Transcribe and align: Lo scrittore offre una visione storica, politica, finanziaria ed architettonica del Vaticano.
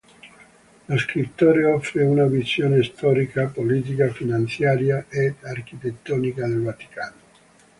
Lo 0.87 0.97
scrittore 0.97 1.63
offre 1.63 2.03
una 2.03 2.25
visione 2.25 2.81
storica, 2.81 3.45
politica, 3.45 4.09
finanziaria 4.11 5.05
ed 5.09 5.35
architettonica 5.41 6.47
del 6.47 6.63
Vaticano. 6.63 7.19